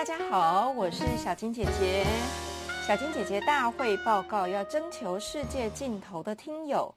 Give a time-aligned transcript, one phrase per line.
[0.00, 2.06] 大家好，我是小金姐姐。
[2.86, 6.94] 小金姐姐大会报告要征求世界尽头的听友。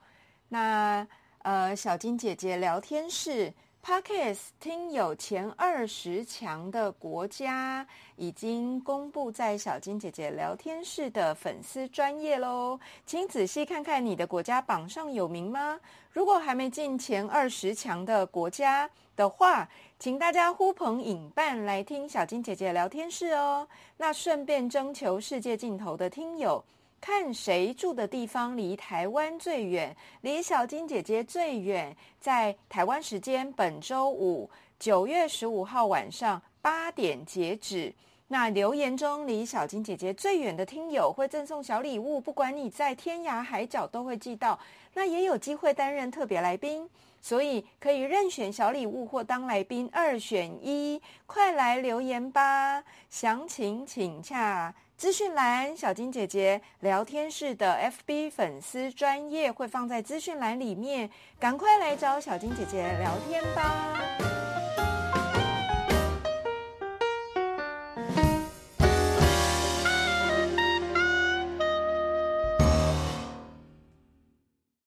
[0.47, 1.05] 那
[1.39, 3.53] 呃，小金姐姐聊天室
[3.85, 7.85] Podcast 听友前二十强的国家
[8.15, 15.77] 已经公布在小金姐姐聊天室的粉丝专业喽，请仔细看看你的国家榜上有名吗？
[16.13, 19.67] 如果还没进前二十强的国家的话，
[19.99, 23.67] 请大家呼朋引伴来听小金姐姐聊天室哦。
[23.97, 26.63] 那顺便征求世界尽头的听友，
[27.05, 31.93] 看谁住的地方离台湾最远，离小金姐姐最远。
[32.17, 37.93] 在台湾时间本周五九月十五号晚上八点截止。
[38.33, 44.59] 那留言中离小金姐姐最远的听友会赠送小礼物，不管你在天涯海角都会寄到。
[44.95, 46.89] 那也有机会担任特别来宾，
[47.21, 50.99] 所以可以任选小礼物或当来宾，二选一。
[51.27, 52.83] 快来留言吧！
[53.07, 61.07] 详情请洽资讯栏，小金姐姐聊天室的 FB 粉丝专业会放在资讯栏里面，
[61.39, 64.02] 赶快来找小金姐姐聊天吧。